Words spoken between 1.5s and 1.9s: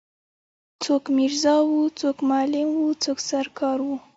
وو